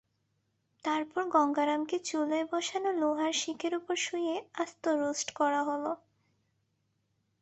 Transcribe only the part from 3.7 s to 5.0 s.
ওপর শুইয়ে আস্ত